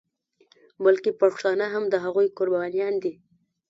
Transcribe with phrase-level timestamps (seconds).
[0.83, 3.13] بلکې پښتانه هم د هغوی قربانیان دي.